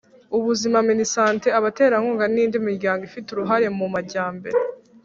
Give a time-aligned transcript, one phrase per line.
[0.37, 4.57] ubuzima minisante abaterankunga n'indi miryango ifite uruhare mu majyambere